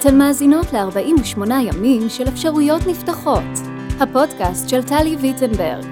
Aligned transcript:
אתן 0.00 0.18
מאזינות 0.18 0.72
ל-48 0.72 1.52
ימים 1.60 2.08
של 2.08 2.28
אפשרויות 2.28 2.86
נפתחות, 2.86 3.42
הפודקאסט 4.00 4.68
של 4.68 4.82
טלי 4.82 5.16
ויטנברג, 5.16 5.84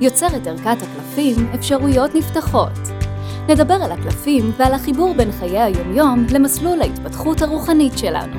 יוצרת 0.00 0.46
ערכת 0.46 0.76
הקלפים 0.82 1.36
אפשרויות 1.54 2.14
נפתחות. 2.14 2.72
נדבר 3.48 3.74
על 3.74 3.92
הקלפים 3.92 4.52
ועל 4.56 4.74
החיבור 4.74 5.14
בין 5.14 5.32
חיי 5.32 5.60
היומיום 5.60 6.26
למסלול 6.32 6.80
ההתפתחות 6.80 7.42
הרוחנית 7.42 7.98
שלנו. 7.98 8.36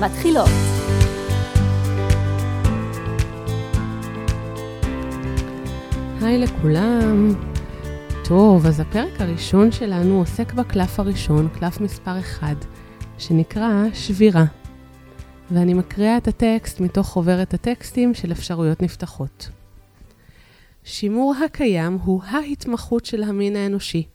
מתחילות. 0.00 0.48
היי 6.22 6.38
לכולם. 6.38 7.34
טוב, 8.24 8.66
אז 8.66 8.80
הפרק 8.80 9.20
הראשון 9.20 9.72
שלנו 9.72 10.18
עוסק 10.18 10.52
בקלף 10.52 11.00
הראשון, 11.00 11.48
קלף 11.48 11.80
מספר 11.80 12.18
1, 12.18 12.66
שנקרא 13.18 13.84
שבירה. 13.94 14.44
ואני 15.50 15.74
מקריאה 15.74 16.16
את 16.16 16.28
הטקסט 16.28 16.80
מתוך 16.80 17.06
חוברת 17.06 17.54
הטקסטים 17.54 18.14
של 18.14 18.32
אפשרויות 18.32 18.82
נפתחות. 18.82 19.48
שימור 20.84 21.34
הקיים 21.44 21.98
הוא 22.04 22.22
ההתמחות 22.24 23.06
של 23.06 23.22
המין 23.22 23.56
האנושי. 23.56 24.06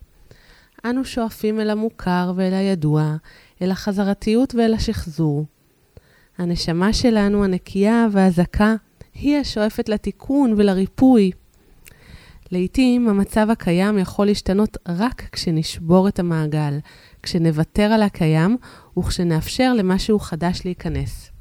אנו 0.85 1.05
שואפים 1.05 1.59
אל 1.59 1.69
המוכר 1.69 2.33
ואל 2.35 2.53
הידוע, 2.53 3.15
אל 3.61 3.71
החזרתיות 3.71 4.55
ואל 4.55 4.73
השחזור. 4.73 5.45
הנשמה 6.37 6.93
שלנו, 6.93 7.43
הנקייה 7.43 8.07
והזכה, 8.11 8.75
היא 9.13 9.37
השואפת 9.37 9.89
לתיקון 9.89 10.53
ולריפוי. 10.57 11.31
לעתים 12.51 13.09
המצב 13.09 13.47
הקיים 13.49 13.97
יכול 13.97 14.25
להשתנות 14.25 14.77
רק 14.87 15.29
כשנשבור 15.31 16.07
את 16.07 16.19
המעגל, 16.19 16.77
כשנוותר 17.23 17.83
על 17.83 18.01
הקיים 18.01 18.57
וכשנאפשר 18.99 19.73
למשהו 19.73 20.19
חדש 20.19 20.61
להיכנס. 20.65 21.31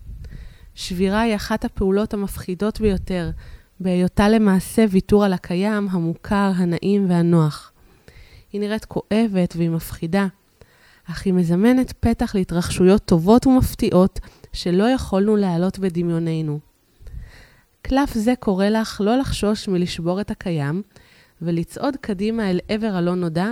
שבירה 0.74 1.20
היא 1.20 1.36
אחת 1.36 1.64
הפעולות 1.64 2.14
המפחידות 2.14 2.80
ביותר, 2.80 3.30
בהיותה 3.80 4.28
למעשה 4.28 4.84
ויתור 4.90 5.24
על 5.24 5.32
הקיים, 5.32 5.88
המוכר, 5.90 6.52
הנעים 6.56 7.10
והנוח. 7.10 7.72
היא 8.52 8.60
נראית 8.60 8.84
כואבת 8.84 9.54
והיא 9.56 9.70
מפחידה, 9.70 10.26
אך 11.10 11.26
היא 11.26 11.32
מזמנת 11.32 11.92
פתח 12.00 12.34
להתרחשויות 12.34 13.04
טובות 13.04 13.46
ומפתיעות 13.46 14.20
שלא 14.52 14.90
יכולנו 14.90 15.36
להעלות 15.36 15.78
בדמיוננו. 15.78 16.58
קלף 17.82 18.14
זה 18.14 18.34
קורא 18.38 18.66
לך 18.66 19.00
לא 19.04 19.16
לחשוש 19.16 19.68
מלשבור 19.68 20.20
את 20.20 20.30
הקיים 20.30 20.82
ולצעוד 21.42 21.96
קדימה 22.00 22.50
אל 22.50 22.60
עבר 22.68 22.90
הלא 22.94 23.14
נודע, 23.14 23.50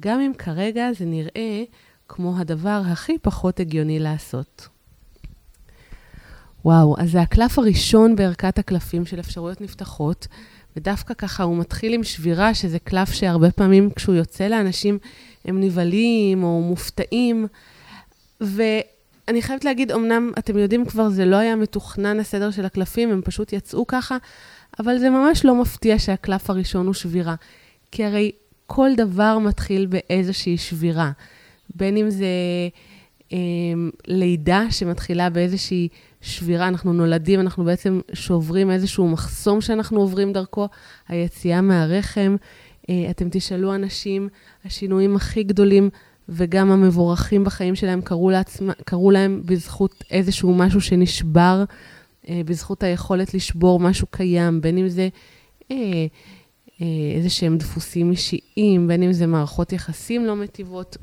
גם 0.00 0.20
אם 0.20 0.32
כרגע 0.38 0.88
זה 0.98 1.04
נראה 1.04 1.64
כמו 2.08 2.38
הדבר 2.38 2.82
הכי 2.86 3.18
פחות 3.18 3.60
הגיוני 3.60 3.98
לעשות. 3.98 4.68
וואו, 6.64 6.96
אז 6.98 7.10
זה 7.10 7.20
הקלף 7.20 7.58
הראשון 7.58 8.16
בערכת 8.16 8.58
הקלפים 8.58 9.06
של 9.06 9.20
אפשרויות 9.20 9.60
נפתחות, 9.60 10.26
ודווקא 10.76 11.14
ככה 11.14 11.42
הוא 11.42 11.56
מתחיל 11.56 11.94
עם 11.94 12.04
שבירה, 12.04 12.54
שזה 12.54 12.78
קלף 12.78 13.12
שהרבה 13.12 13.50
פעמים 13.50 13.90
כשהוא 13.90 14.14
יוצא 14.14 14.48
לאנשים 14.48 14.98
הם 15.44 15.60
נבהלים 15.60 16.44
או 16.44 16.60
מופתעים. 16.60 17.46
ואני 18.40 19.42
חייבת 19.42 19.64
להגיד, 19.64 19.92
אמנם 19.92 20.32
אתם 20.38 20.58
יודעים 20.58 20.86
כבר, 20.86 21.08
זה 21.08 21.24
לא 21.24 21.36
היה 21.36 21.56
מתוכנן 21.56 22.20
הסדר 22.20 22.50
של 22.50 22.64
הקלפים, 22.64 23.10
הם 23.10 23.22
פשוט 23.24 23.52
יצאו 23.52 23.86
ככה, 23.86 24.16
אבל 24.78 24.98
זה 24.98 25.10
ממש 25.10 25.44
לא 25.44 25.54
מפתיע 25.54 25.98
שהקלף 25.98 26.50
הראשון 26.50 26.86
הוא 26.86 26.94
שבירה. 26.94 27.34
כי 27.90 28.04
הרי 28.04 28.32
כל 28.66 28.90
דבר 28.96 29.38
מתחיל 29.38 29.86
באיזושהי 29.86 30.56
שבירה. 30.56 31.10
בין 31.74 31.96
אם 31.96 32.10
זה 32.10 32.26
אה, 33.32 33.38
לידה 34.06 34.70
שמתחילה 34.70 35.30
באיזושהי 35.30 35.88
שבירה, 36.20 36.68
אנחנו 36.68 36.92
נולדים, 36.92 37.40
אנחנו 37.40 37.64
בעצם 37.64 38.00
שוברים 38.12 38.70
איזשהו 38.70 39.08
מחסום 39.08 39.60
שאנחנו 39.60 40.00
עוברים 40.00 40.32
דרכו, 40.32 40.68
היציאה 41.08 41.60
מהרחם. 41.60 42.36
אה, 42.90 43.06
אתם 43.10 43.28
תשאלו 43.30 43.74
אנשים, 43.74 44.28
השינויים 44.64 45.16
הכי 45.16 45.42
גדולים 45.42 45.90
וגם 46.28 46.70
המבורכים 46.70 47.44
בחיים 47.44 47.74
שלהם 47.74 48.00
קרו, 48.00 48.30
לעצמה, 48.30 48.72
קרו 48.84 49.10
להם 49.10 49.42
בזכות 49.44 50.04
איזשהו 50.10 50.54
משהו 50.54 50.80
שנשבר, 50.80 51.64
אה, 52.28 52.40
בזכות 52.44 52.82
היכולת 52.82 53.34
לשבור 53.34 53.80
משהו 53.80 54.06
קיים, 54.10 54.60
בין 54.60 54.78
אם 54.78 54.88
זה 54.88 55.08
אה, 55.70 56.06
איזה 57.16 57.30
שהם 57.30 57.58
דפוסים 57.58 58.10
אישיים, 58.10 58.88
בין 58.88 59.02
אם 59.02 59.12
זה 59.12 59.26
מערכות 59.26 59.72
יחסים 59.72 60.24
לא 60.24 60.36
מטיבות. 60.36 60.96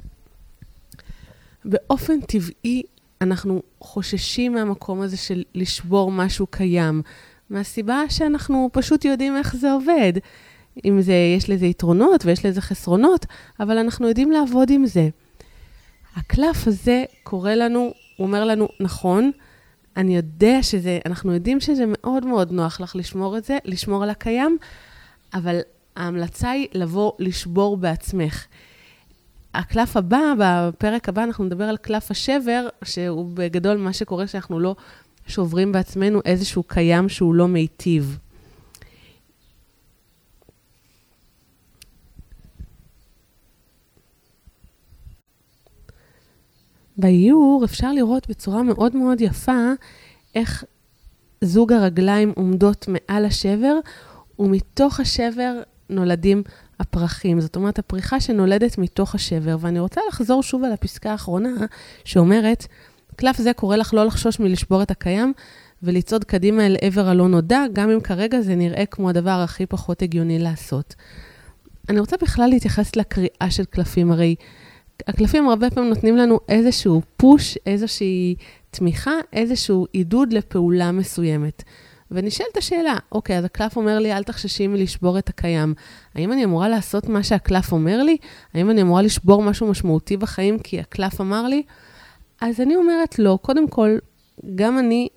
באופן 1.65 2.21
טבעי, 2.21 2.83
אנחנו 3.21 3.61
חוששים 3.79 4.53
מהמקום 4.53 5.01
הזה 5.01 5.17
של 5.17 5.43
לשבור 5.55 6.11
משהו 6.11 6.47
קיים, 6.47 7.01
מהסיבה 7.49 8.01
שאנחנו 8.09 8.69
פשוט 8.73 9.05
יודעים 9.05 9.37
איך 9.37 9.55
זה 9.55 9.71
עובד. 9.71 10.13
אם 10.85 11.01
זה, 11.01 11.13
יש 11.37 11.49
לזה 11.49 11.65
יתרונות 11.65 12.25
ויש 12.25 12.45
לזה 12.45 12.61
חסרונות, 12.61 13.25
אבל 13.59 13.77
אנחנו 13.77 14.07
יודעים 14.07 14.31
לעבוד 14.31 14.69
עם 14.69 14.85
זה. 14.85 15.09
הקלף 16.15 16.67
הזה 16.67 17.03
קורא 17.23 17.51
לנו, 17.51 17.93
הוא 18.17 18.27
אומר 18.27 18.45
לנו, 18.45 18.67
נכון, 18.79 19.31
אני 19.97 20.15
יודע 20.15 20.63
שזה, 20.63 20.99
אנחנו 21.05 21.33
יודעים 21.33 21.59
שזה 21.59 21.83
מאוד 21.87 22.25
מאוד 22.25 22.51
נוח 22.51 22.81
לך 22.81 22.95
לשמור 22.95 23.37
את 23.37 23.43
זה, 23.43 23.57
לשמור 23.65 24.03
על 24.03 24.09
הקיים, 24.09 24.57
אבל 25.33 25.59
ההמלצה 25.95 26.49
היא 26.49 26.67
לבוא 26.73 27.11
לשבור 27.19 27.77
בעצמך. 27.77 28.45
הקלף 29.53 29.97
הבא, 29.97 30.33
בפרק 30.37 31.09
הבא 31.09 31.23
אנחנו 31.23 31.43
נדבר 31.43 31.63
על 31.63 31.77
קלף 31.77 32.11
השבר, 32.11 32.67
שהוא 32.83 33.29
בגדול 33.33 33.77
מה 33.77 33.93
שקורה 33.93 34.27
שאנחנו 34.27 34.59
לא 34.59 34.75
שוברים 35.27 35.71
בעצמנו 35.71 36.21
איזשהו 36.25 36.63
קיים 36.63 37.09
שהוא 37.09 37.35
לא 37.35 37.47
מיטיב. 37.47 38.17
באיור 46.97 47.61
אפשר 47.65 47.91
לראות 47.91 48.29
בצורה 48.29 48.63
מאוד 48.63 48.95
מאוד 48.95 49.21
יפה 49.21 49.71
איך 50.35 50.63
זוג 51.41 51.73
הרגליים 51.73 52.33
עומדות 52.35 52.87
מעל 52.87 53.25
השבר, 53.25 53.79
ומתוך 54.39 54.99
השבר 54.99 55.61
נולדים 55.89 56.43
הפרחים. 56.79 57.41
זאת 57.41 57.55
אומרת, 57.55 57.79
הפריחה 57.79 58.19
שנולדת 58.19 58.77
מתוך 58.77 59.15
השבר. 59.15 59.57
ואני 59.59 59.79
רוצה 59.79 60.01
לחזור 60.09 60.43
שוב 60.43 60.63
על 60.63 60.71
הפסקה 60.71 61.11
האחרונה, 61.11 61.49
שאומרת, 62.05 62.67
קלף 63.15 63.37
זה 63.37 63.53
קורא 63.53 63.75
לך 63.75 63.93
לא 63.93 64.05
לחשוש 64.05 64.39
מלשבור 64.39 64.81
את 64.81 64.91
הקיים 64.91 65.33
ולצעוד 65.83 66.23
קדימה 66.23 66.65
אל 66.65 66.77
עבר 66.81 67.07
הלא 67.07 67.27
נודע, 67.27 67.63
גם 67.73 67.89
אם 67.89 68.01
כרגע 68.01 68.41
זה 68.41 68.55
נראה 68.55 68.85
כמו 68.85 69.09
הדבר 69.09 69.41
הכי 69.43 69.65
פחות 69.65 70.01
הגיוני 70.01 70.39
לעשות. 70.39 70.95
אני 71.89 71.99
רוצה 71.99 72.15
בכלל 72.21 72.49
להתייחס 72.49 72.95
לקריאה 72.95 73.47
של 73.49 73.65
קלפים, 73.65 74.11
הרי 74.11 74.35
הקלפים 75.07 75.49
הרבה 75.49 75.69
פעמים 75.69 75.89
נותנים 75.89 76.17
לנו 76.17 76.39
איזשהו 76.49 77.01
פוש, 77.17 77.57
איזושהי 77.65 78.35
תמיכה, 78.71 79.11
איזשהו 79.33 79.85
עידוד 79.91 80.33
לפעולה 80.33 80.91
מסוימת. 80.91 81.63
ונשאלת 82.13 82.57
השאלה, 82.57 82.97
אוקיי, 83.11 83.37
אז 83.37 83.45
הקלף 83.45 83.77
אומר 83.77 83.99
לי, 83.99 84.13
אל 84.13 84.23
תחששי 84.23 84.67
מלשבור 84.67 85.19
את 85.19 85.29
הקיים. 85.29 85.73
האם 86.15 86.31
אני 86.31 86.43
אמורה 86.43 86.69
לעשות 86.69 87.09
מה 87.09 87.23
שהקלף 87.23 87.71
אומר 87.71 88.03
לי? 88.03 88.17
האם 88.53 88.69
אני 88.69 88.81
אמורה 88.81 89.01
לשבור 89.01 89.41
משהו 89.41 89.67
משמעותי 89.67 90.17
בחיים 90.17 90.59
כי 90.59 90.79
הקלף 90.79 91.21
אמר 91.21 91.47
לי? 91.47 91.63
אז 92.41 92.61
אני 92.61 92.75
אומרת 92.75 93.19
לא. 93.19 93.39
קודם 93.41 93.67
כל, 93.67 93.97
גם 94.55 94.79
אני 94.79 95.07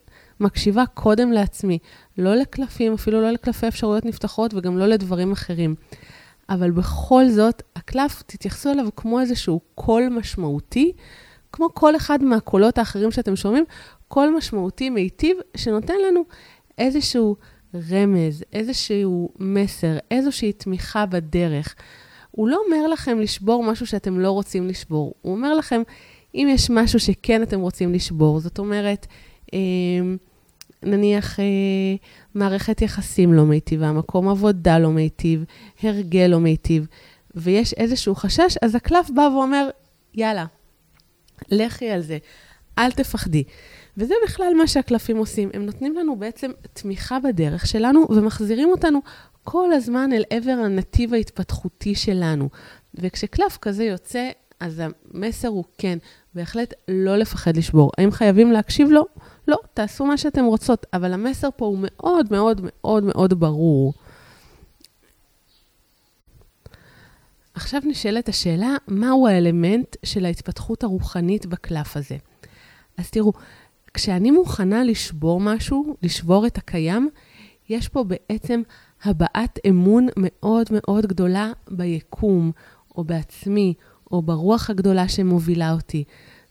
מקשיבה 0.40 0.84
קודם 0.94 1.32
לעצמי, 1.32 1.78
לא 2.18 2.34
לקלפים, 2.34 2.92
אפילו 2.94 3.20
לא 3.20 3.30
לקלפי 3.30 3.68
אפשרויות 3.68 4.04
נפתחות 4.04 4.54
וגם 4.54 4.78
לא 4.78 4.86
לדברים 4.86 5.32
אחרים. 5.32 5.74
אבל 6.48 6.70
בכל 6.70 7.28
זאת, 7.28 7.62
הקלף, 7.76 8.22
תתייחסו 8.22 8.70
אליו 8.70 8.88
כמו 8.96 9.20
איזשהו 9.20 9.60
קול 9.74 10.08
משמעותי, 10.08 10.92
כמו 11.52 11.68
כל 11.74 11.96
אחד 11.96 12.22
מהקולות 12.22 12.78
האחרים 12.78 13.10
שאתם 13.10 13.36
שומעים, 13.36 13.64
קול 14.08 14.34
משמעותי 14.36 14.90
מיטיב 14.90 15.36
שנותן 15.56 15.94
לנו 16.08 16.24
איזשהו 16.78 17.36
רמז, 17.90 18.44
איזשהו 18.52 19.30
מסר, 19.38 19.96
איזושהי 20.10 20.52
תמיכה 20.52 21.06
בדרך. 21.06 21.74
הוא 22.30 22.48
לא 22.48 22.60
אומר 22.66 22.88
לכם 22.88 23.20
לשבור 23.20 23.64
משהו 23.64 23.86
שאתם 23.86 24.20
לא 24.20 24.30
רוצים 24.30 24.68
לשבור. 24.68 25.14
הוא 25.22 25.34
אומר 25.34 25.54
לכם, 25.54 25.82
אם 26.34 26.48
יש 26.50 26.70
משהו 26.70 27.00
שכן 27.00 27.42
אתם 27.42 27.60
רוצים 27.60 27.92
לשבור, 27.92 28.40
זאת 28.40 28.58
אומרת, 28.58 29.06
אה, 29.54 29.58
נניח 30.82 31.40
אה, 31.40 31.44
מערכת 32.34 32.82
יחסים 32.82 33.32
לא 33.32 33.44
מיטיבה, 33.44 33.92
מקום 33.92 34.28
עבודה 34.28 34.78
לא 34.78 34.90
מיטיב, 34.90 35.44
הרגל 35.82 36.26
לא 36.26 36.40
מיטיב, 36.40 36.86
ויש 37.34 37.72
איזשהו 37.72 38.14
חשש, 38.14 38.56
אז 38.62 38.74
הקלף 38.74 39.10
בא 39.10 39.28
ואומר, 39.32 39.68
יאללה, 40.14 40.46
לכי 41.50 41.90
על 41.90 42.00
זה, 42.00 42.18
אל 42.78 42.90
תפחדי. 42.90 43.44
וזה 43.96 44.14
בכלל 44.24 44.52
מה 44.58 44.66
שהקלפים 44.66 45.16
עושים, 45.16 45.50
הם 45.54 45.66
נותנים 45.66 45.94
לנו 45.94 46.16
בעצם 46.16 46.50
תמיכה 46.72 47.18
בדרך 47.20 47.66
שלנו 47.66 48.06
ומחזירים 48.10 48.68
אותנו 48.68 49.00
כל 49.44 49.72
הזמן 49.72 50.12
אל 50.12 50.24
עבר 50.30 50.50
הנתיב 50.64 51.14
ההתפתחותי 51.14 51.94
שלנו. 51.94 52.48
וכשקלף 52.94 53.56
כזה 53.56 53.84
יוצא, 53.84 54.30
אז 54.60 54.82
המסר 55.14 55.48
הוא 55.48 55.64
כן, 55.78 55.98
בהחלט 56.34 56.74
לא 56.88 57.16
לפחד 57.16 57.56
לשבור. 57.56 57.90
האם 57.98 58.10
חייבים 58.10 58.52
להקשיב 58.52 58.90
לו? 58.90 59.06
לא, 59.48 59.58
תעשו 59.74 60.06
מה 60.06 60.16
שאתם 60.16 60.44
רוצות, 60.44 60.86
אבל 60.92 61.12
המסר 61.12 61.48
פה 61.56 61.66
הוא 61.66 61.78
מאוד 61.80 62.26
מאוד 62.30 62.60
מאוד 62.64 63.04
מאוד 63.04 63.40
ברור. 63.40 63.92
עכשיו 67.54 67.80
נשאלת 67.84 68.28
השאלה, 68.28 68.76
מהו 68.88 69.28
האלמנט 69.28 69.96
של 70.04 70.24
ההתפתחות 70.24 70.82
הרוחנית 70.84 71.46
בקלף 71.46 71.96
הזה? 71.96 72.16
אז 72.96 73.10
תראו, 73.10 73.32
כשאני 73.96 74.30
מוכנה 74.30 74.84
לשבור 74.84 75.40
משהו, 75.40 75.96
לשבור 76.02 76.46
את 76.46 76.58
הקיים, 76.58 77.08
יש 77.68 77.88
פה 77.88 78.04
בעצם 78.04 78.62
הבעת 79.04 79.58
אמון 79.68 80.06
מאוד 80.16 80.66
מאוד 80.70 81.06
גדולה 81.06 81.52
ביקום, 81.70 82.52
או 82.96 83.04
בעצמי, 83.04 83.74
או 84.10 84.22
ברוח 84.22 84.70
הגדולה 84.70 85.08
שמובילה 85.08 85.72
אותי. 85.72 86.04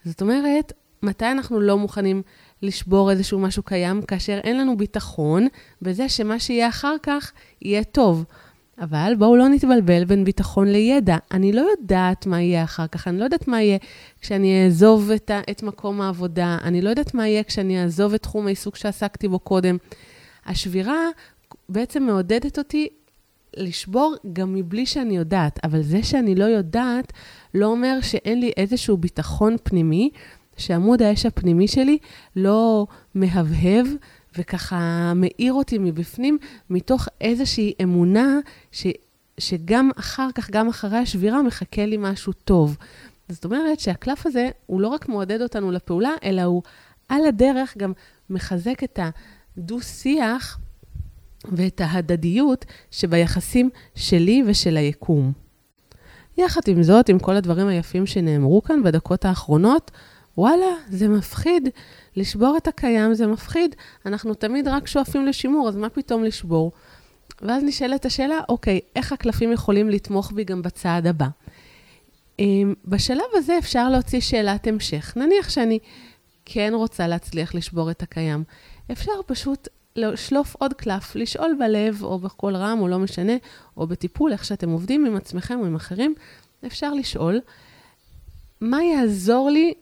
זאת 0.06 0.22
אומרת, 0.22 0.74
מתי 1.04 1.26
אנחנו 1.32 1.60
לא 1.60 1.78
מוכנים 1.78 2.22
לשבור 2.62 3.12
איזשהו 3.12 3.40
משהו 3.40 3.64
קיים? 3.64 4.02
כאשר 4.02 4.40
אין 4.44 4.58
לנו 4.58 4.78
ביטחון 4.78 5.48
בזה 5.82 6.10
שמה 6.10 6.40
שיהיה 6.40 6.70
אחר 6.70 6.96
כך 7.04 7.32
יהיה 7.62 7.84
טוב. 7.84 8.26
אבל 8.80 9.14
בואו 9.18 9.36
לא 9.36 9.48
נתבלבל 9.48 10.06
בין 10.06 10.24
ביטחון 10.24 10.68
לידע. 10.68 11.18
אני 11.32 11.52
לא 11.54 11.68
יודעת 11.72 12.26
מה 12.26 12.42
יהיה 12.42 12.64
אחר 12.64 12.88
כך, 12.88 13.08
אני 13.08 13.20
לא 13.20 13.24
יודעת 13.24 13.48
מה 13.48 13.62
יהיה 13.62 13.78
כשאני 14.22 14.66
אעזוב 14.66 15.12
את, 15.12 15.30
ה, 15.30 15.42
את 15.52 15.64
מקום 15.64 16.02
העבודה, 16.02 16.58
אני 16.64 16.82
לא 16.82 16.90
יודעת 16.90 17.14
מה 17.14 17.28
יהיה 17.28 17.44
כשאני 17.44 17.84
אעזוב 17.84 18.14
את 18.14 18.24
תחום 18.24 18.48
העיסוק 18.48 18.76
שעסקתי 18.76 19.28
בו 19.28 19.40
קודם. 19.40 19.78
השבירה 20.46 21.08
בעצם 21.70 22.04
מעודדת 22.04 22.58
אותי 22.58 22.88
לשבור 23.58 24.16
גם 24.34 24.54
מבלי 24.54 24.86
שאני 24.86 25.18
יודעת, 25.18 25.60
אבל 25.64 25.82
זה 25.82 26.04
שאני 26.04 26.36
לא 26.36 26.46
יודעת 26.46 27.14
לא 27.54 27.66
אומר 27.66 27.98
שאין 28.02 28.40
לי 28.40 28.52
איזשהו 28.58 28.98
ביטחון 28.98 29.56
פנימי, 29.64 30.10
שעמוד 30.58 31.02
האש 31.02 31.26
הפנימי 31.26 31.68
שלי 31.68 31.98
לא 32.36 32.88
מהבהב 33.16 33.88
וככה 34.38 35.14
מאיר 35.16 35.54
אותי 35.54 35.78
מבפנים, 35.78 36.38
מתוך 36.70 37.08
איזושהי 37.22 37.74
אמונה 37.84 38.40
ש, 38.72 38.88
שגם 39.38 39.90
אחר 40.00 40.28
כך, 40.36 40.50
גם 40.50 40.68
אחרי 40.68 40.98
השבירה, 40.98 41.42
מחכה 41.42 41.86
לי 41.86 41.98
משהו 42.00 42.34
טוב. 42.34 42.78
זאת 43.30 43.46
אומרת 43.46 43.80
שהקלף 43.80 44.26
הזה, 44.26 44.50
הוא 44.66 44.82
לא 44.82 44.88
רק 44.88 45.10
מעודד 45.10 45.42
אותנו 45.42 45.72
לפעולה, 45.72 46.12
אלא 46.24 46.42
הוא 46.42 46.62
על 47.10 47.26
הדרך 47.26 47.78
גם 47.78 47.94
מחזק 48.30 48.84
את 48.84 49.00
הדו-שיח 49.58 50.60
ואת 51.52 51.82
ההדדיות 51.82 52.66
שביחסים 52.92 53.70
שלי 53.96 54.44
ושל 54.48 54.78
היקום. 54.78 55.32
יחד 56.38 56.62
עם 56.68 56.84
זאת, 56.84 57.10
עם 57.10 57.20
כל 57.20 57.36
הדברים 57.36 57.68
היפים 57.68 58.06
שנאמרו 58.06 58.64
כאן 58.64 58.84
בדקות 58.84 59.26
האחרונות, 59.26 59.92
וואלה, 60.38 60.76
זה 60.90 61.08
מפחיד. 61.08 61.70
לשבור 62.16 62.58
את 62.58 62.68
הקיים 62.68 63.14
זה 63.14 63.28
מפחיד. 63.28 63.76
אנחנו 64.06 64.34
תמיד 64.34 64.68
רק 64.68 64.88
שואפים 64.88 65.26
לשימור, 65.26 65.70
אז 65.70 65.76
מה 65.76 65.90
פתאום 65.90 66.24
לשבור? 66.24 66.72
ואז 67.42 67.64
נשאלת 67.64 68.06
השאלה, 68.06 68.40
אוקיי, 68.50 68.80
איך 68.96 69.12
הקלפים 69.12 69.52
יכולים 69.52 69.90
לתמוך 69.90 70.32
בי 70.32 70.44
גם 70.44 70.62
בצעד 70.62 71.08
הבא? 71.08 71.28
אמ, 72.40 72.74
בשלב 72.86 73.26
הזה 73.34 73.58
אפשר 73.58 73.90
להוציא 73.90 74.20
שאלת 74.20 74.68
המשך. 74.68 75.14
נניח 75.16 75.50
שאני 75.50 75.80
כן 76.46 76.72
רוצה 76.76 77.08
להצליח 77.08 77.56
לשבור 77.56 77.92
את 77.92 78.04
הקיים. 78.04 78.44
אפשר 78.92 79.12
פשוט 79.26 79.68
לשלוף 79.96 80.56
עוד 80.60 80.74
קלף, 80.74 81.16
לשאול 81.16 81.56
בלב, 81.60 82.04
או 82.04 82.20
בקול 82.20 82.56
רם, 82.56 82.80
או 82.82 82.88
לא 82.88 83.00
משנה, 83.00 83.34
או 83.78 83.88
בטיפול, 83.88 84.32
איך 84.32 84.46
שאתם 84.46 84.70
עובדים 84.70 85.06
עם 85.06 85.16
עצמכם 85.16 85.60
או 85.60 85.66
עם 85.66 85.76
אחרים, 85.76 86.16
אפשר 86.66 86.94
לשאול, 86.94 87.40
מה 88.62 88.84
יעזור 88.84 89.50
לי 89.50 89.74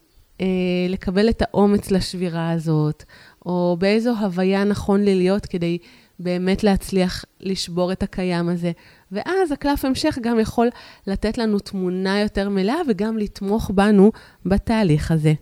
אה, 0.41 0.45
לקבל 0.89 1.29
את 1.29 1.41
האומץ 1.41 1.91
לשבירה 1.91 2.51
הזאת, 2.51 3.03
או 3.45 3.77
באיזו 3.79 4.17
הוויה 4.19 4.63
נכון 4.63 5.03
לי 5.03 5.15
להיות 5.15 5.45
כדי 5.45 5.77
באמת 6.19 6.63
להצליח 6.63 7.25
לשבור 7.39 7.91
את 7.91 8.03
הקיים 8.03 8.49
הזה. 8.49 8.71
ואז 9.11 9.51
הקלף 9.51 9.85
המשך 9.85 10.17
גם 10.21 10.39
יכול 10.39 10.69
לתת 11.07 11.37
לנו 11.37 11.59
תמונה 11.59 12.19
יותר 12.19 12.49
מלאה 12.49 12.75
וגם 12.87 13.17
לתמוך 13.17 13.71
בנו 13.75 14.11
בתהליך 14.45 15.11
הזה. 15.11 15.33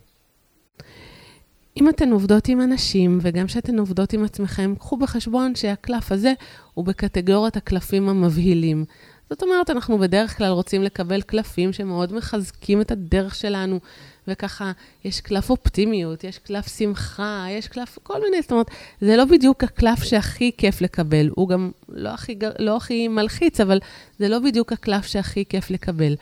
אם 1.78 1.90
אתן 1.90 2.12
עובדות 2.12 2.48
עם 2.48 2.62
אנשים, 2.62 3.20
וגם 3.22 3.48
כשאתן 3.48 3.80
עובדות 3.80 4.14
עם 4.14 4.24
עצמכם, 4.24 4.74
קחו 4.80 4.98
בחשבון 4.98 5.56
שהקלף 5.56 6.12
הזה 6.12 6.34
הוא 6.74 6.86
בקטגוריית 6.86 7.58
הקלפים 7.58 8.10
המבהילים. 8.10 8.86
זאת 9.32 9.44
אומרת, 9.44 9.70
אנחנו 9.70 9.98
בדרך 9.98 10.38
כלל 10.38 10.52
רוצים 10.52 10.84
לקבל 10.84 11.22
קלפים 11.22 11.74
שמאוד 11.74 12.14
מחזקים 12.14 12.82
את 12.82 12.92
הדרך 12.92 13.36
שלנו, 13.36 13.80
וככה, 14.28 14.72
יש 15.06 15.22
קלף 15.22 15.50
אופטימיות, 15.50 16.24
יש 16.24 16.38
קלף 16.38 16.78
שמחה, 16.78 17.46
יש 17.50 17.68
קלף, 17.68 17.98
כל 18.04 18.22
מיני, 18.22 18.42
זאת 18.42 18.52
אומרת, 18.52 18.68
זה 19.02 19.18
לא 19.18 19.26
בדיוק 19.26 19.64
הקלף 19.64 20.04
שהכי 20.04 20.52
כיף 20.58 20.82
לקבל, 20.82 21.30
הוא 21.36 21.50
גם 21.50 21.72
לא 21.90 22.10
הכי, 22.10 22.36
לא 22.60 22.78
הכי 22.78 23.08
מלחיץ, 23.08 23.60
אבל 23.60 23.80
זה 24.20 24.30
לא 24.30 24.40
בדיוק 24.40 24.74
הקלף 24.74 25.06
שהכי 25.06 25.46
כיף 25.50 25.70
לקבל. 25.70 26.16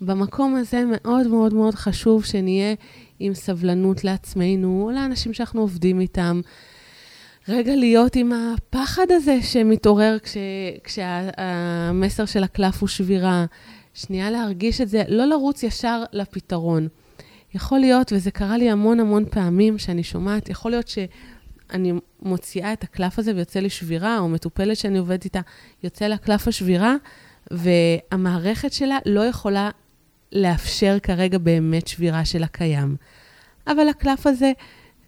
במקום 0.00 0.56
הזה 0.56 0.84
מאוד 0.86 1.26
מאוד 1.26 1.54
מאוד 1.54 1.74
חשוב 1.74 2.24
שנהיה 2.24 2.74
עם 3.20 3.34
סבלנות 3.34 4.04
לעצמנו, 4.04 4.90
לאנשים 4.94 5.34
שאנחנו 5.34 5.60
עובדים 5.60 6.00
איתם. 6.00 6.40
רגע 7.48 7.76
להיות 7.76 8.16
עם 8.16 8.32
הפחד 8.32 9.06
הזה 9.10 9.42
שמתעורר 9.42 10.18
כש, 10.22 10.36
כשהמסר 10.84 12.24
של 12.24 12.44
הקלף 12.44 12.80
הוא 12.80 12.88
שבירה. 12.88 13.44
שנייה 13.94 14.30
להרגיש 14.30 14.80
את 14.80 14.88
זה, 14.88 15.02
לא 15.08 15.24
לרוץ 15.24 15.62
ישר 15.62 16.02
לפתרון. 16.12 16.88
יכול 17.54 17.78
להיות, 17.78 18.12
וזה 18.12 18.30
קרה 18.30 18.56
לי 18.56 18.70
המון 18.70 19.00
המון 19.00 19.24
פעמים 19.30 19.78
שאני 19.78 20.02
שומעת, 20.02 20.48
יכול 20.48 20.70
להיות 20.70 20.88
שאני 20.88 21.92
מוציאה 22.22 22.72
את 22.72 22.84
הקלף 22.84 23.18
הזה 23.18 23.32
ויוצא 23.34 23.60
לי 23.60 23.70
שבירה, 23.70 24.18
או 24.18 24.28
מטופלת 24.28 24.76
שאני 24.76 24.98
עובדת 24.98 25.24
איתה, 25.24 25.40
יוצא 25.82 26.06
לה 26.06 26.16
קלף 26.16 26.48
השבירה, 26.48 26.94
והמערכת 27.50 28.72
שלה 28.72 28.98
לא 29.06 29.20
יכולה 29.20 29.70
לאפשר 30.32 30.98
כרגע 31.02 31.38
באמת 31.38 31.88
שבירה 31.88 32.24
של 32.24 32.42
הקיים. 32.42 32.96
אבל 33.66 33.88
הקלף 33.88 34.26
הזה 34.26 34.52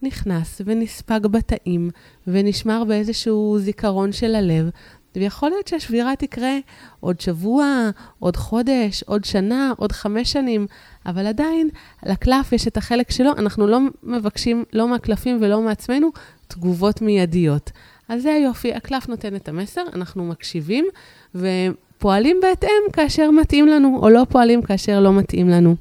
נכנס 0.02 0.60
ונספג 0.64 1.26
בתאים, 1.26 1.90
ונשמר 2.26 2.84
באיזשהו 2.84 3.58
זיכרון 3.58 4.12
של 4.12 4.34
הלב, 4.34 4.70
ויכול 5.16 5.48
להיות 5.48 5.68
שהשבירה 5.68 6.16
תקרה 6.16 6.58
עוד 7.00 7.20
שבוע, 7.20 7.90
עוד 8.18 8.36
חודש, 8.36 9.02
עוד 9.02 9.24
שנה, 9.24 9.72
עוד 9.76 9.92
חמש 9.92 10.32
שנים, 10.32 10.66
אבל 11.06 11.26
עדיין 11.26 11.68
לקלף 12.06 12.52
יש 12.52 12.68
את 12.68 12.76
החלק 12.76 13.10
שלו, 13.10 13.30
אנחנו 13.38 13.66
לא 13.66 13.78
מבקשים, 14.02 14.64
לא 14.72 14.88
מהקלפים 14.88 15.38
ולא 15.40 15.60
מעצמנו, 15.60 16.10
תגובות 16.48 17.02
מיידיות. 17.02 17.70
אז 18.08 18.22
זה 18.22 18.32
היופי, 18.32 18.74
הקלף 18.74 19.08
נותן 19.08 19.36
את 19.36 19.48
המסר, 19.48 19.82
אנחנו 19.92 20.24
מקשיבים 20.24 20.86
ופועלים 21.34 22.36
בהתאם 22.42 22.82
כאשר 22.92 23.30
מתאים 23.30 23.66
לנו, 23.66 23.98
או 24.02 24.08
לא 24.08 24.26
פועלים 24.28 24.62
כאשר 24.62 25.00
לא 25.00 25.12
מתאים 25.12 25.48
לנו. 25.48 25.76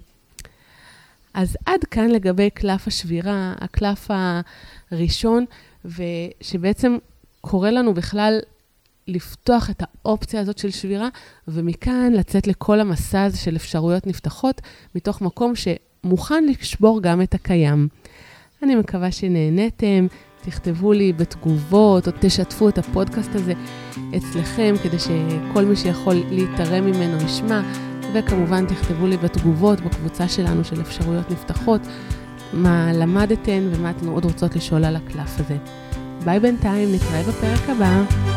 אז 1.33 1.57
עד 1.65 1.83
כאן 1.83 2.09
לגבי 2.09 2.49
קלף 2.49 2.87
השבירה, 2.87 3.53
הקלף 3.57 4.07
הראשון, 4.91 5.45
ושבעצם 5.85 6.97
קורה 7.41 7.71
לנו 7.71 7.93
בכלל 7.93 8.39
לפתוח 9.07 9.69
את 9.69 9.83
האופציה 9.83 10.41
הזאת 10.41 10.57
של 10.57 10.71
שבירה, 10.71 11.09
ומכאן 11.47 12.13
לצאת 12.13 12.47
לכל 12.47 12.79
המסע 12.79 13.23
הזה 13.23 13.37
של 13.37 13.55
אפשרויות 13.55 14.07
נפתחות, 14.07 14.61
מתוך 14.95 15.21
מקום 15.21 15.53
שמוכן 15.55 16.45
לשבור 16.45 17.01
גם 17.01 17.21
את 17.21 17.33
הקיים. 17.33 17.87
אני 18.63 18.75
מקווה 18.75 19.11
שנהניתם, 19.11 20.07
תכתבו 20.41 20.93
לי 20.93 21.13
בתגובות, 21.13 22.07
או 22.07 22.13
תשתפו 22.19 22.69
את 22.69 22.77
הפודקאסט 22.77 23.35
הזה 23.35 23.53
אצלכם, 24.17 24.75
כדי 24.83 24.99
שכל 24.99 25.65
מי 25.65 25.75
שיכול 25.75 26.15
להתערם 26.31 26.85
ממנו 26.85 27.23
ישמע, 27.25 27.61
וכמובן 28.13 28.65
תכתבו 28.65 29.07
לי 29.07 29.17
בתגובות 29.17 29.81
בקבוצה 29.81 30.27
שלנו 30.27 30.63
של 30.63 30.81
אפשרויות 30.81 31.31
נפתחות, 31.31 31.81
מה 32.53 32.93
למדתן 32.93 33.69
ומה 33.71 33.89
אתן 33.89 34.07
עוד 34.07 34.25
רוצות 34.25 34.55
לשאול 34.55 34.85
על 34.85 34.95
הקלף 34.95 35.39
הזה. 35.39 35.57
ביי 36.25 36.39
בינתיים, 36.39 36.89
נתראה 36.95 37.23
בפרק 37.23 37.69
הבא. 37.69 38.32